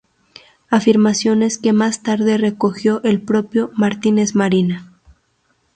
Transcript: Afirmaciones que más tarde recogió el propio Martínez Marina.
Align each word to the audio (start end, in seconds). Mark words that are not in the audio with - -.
Afirmaciones 0.71 1.59
que 1.59 1.73
más 1.73 2.01
tarde 2.01 2.39
recogió 2.39 3.03
el 3.03 3.21
propio 3.21 3.69
Martínez 3.75 4.33
Marina. 4.33 4.91